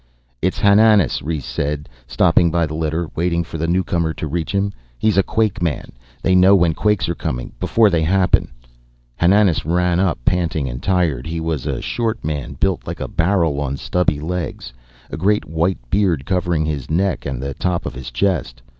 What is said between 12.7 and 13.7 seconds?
like a barrel